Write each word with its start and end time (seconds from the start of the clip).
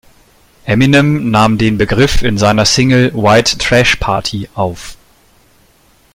Eminem 0.65 1.29
nahm 1.29 1.59
den 1.59 1.77
Begriff 1.77 2.23
in 2.23 2.39
seiner 2.39 2.65
Single 2.65 3.13
"White 3.13 3.59
Trash 3.59 3.97
Party" 3.97 4.49
auf. 4.55 4.97